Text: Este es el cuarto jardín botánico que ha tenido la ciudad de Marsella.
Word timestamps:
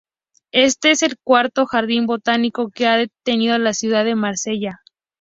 Este 0.55 0.89
es 0.89 1.03
el 1.03 1.17
cuarto 1.23 1.67
jardín 1.67 2.07
botánico 2.07 2.71
que 2.71 2.87
ha 2.87 3.05
tenido 3.23 3.55
la 3.59 3.75
ciudad 3.75 4.03
de 4.03 4.15
Marsella. 4.15 4.81